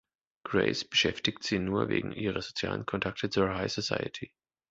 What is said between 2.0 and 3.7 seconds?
ihrer sozialen Kontakte zur